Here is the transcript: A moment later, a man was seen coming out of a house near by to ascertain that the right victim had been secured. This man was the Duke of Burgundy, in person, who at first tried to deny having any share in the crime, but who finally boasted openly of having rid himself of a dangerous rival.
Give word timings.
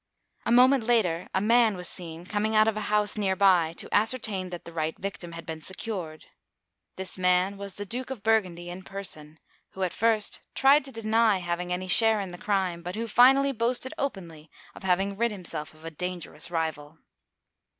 A 0.47 0.51
moment 0.51 0.83
later, 0.85 1.27
a 1.31 1.39
man 1.41 1.77
was 1.77 1.87
seen 1.87 2.25
coming 2.25 2.55
out 2.55 2.67
of 2.67 2.75
a 2.75 2.79
house 2.89 3.17
near 3.17 3.35
by 3.35 3.73
to 3.73 3.87
ascertain 3.93 4.49
that 4.49 4.65
the 4.65 4.71
right 4.73 4.97
victim 4.97 5.33
had 5.33 5.45
been 5.45 5.61
secured. 5.61 6.25
This 6.95 7.19
man 7.19 7.55
was 7.55 7.75
the 7.75 7.85
Duke 7.85 8.09
of 8.09 8.23
Burgundy, 8.23 8.67
in 8.71 8.81
person, 8.81 9.37
who 9.73 9.83
at 9.83 9.93
first 9.93 10.41
tried 10.55 10.85
to 10.85 10.91
deny 10.91 11.37
having 11.37 11.71
any 11.71 11.87
share 11.87 12.19
in 12.19 12.29
the 12.31 12.39
crime, 12.39 12.81
but 12.81 12.95
who 12.95 13.07
finally 13.07 13.51
boasted 13.51 13.93
openly 13.99 14.49
of 14.73 14.81
having 14.81 15.17
rid 15.17 15.29
himself 15.31 15.71
of 15.75 15.85
a 15.85 15.91
dangerous 15.91 16.49
rival. 16.49 16.97